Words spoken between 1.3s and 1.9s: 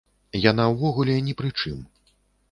пры чым!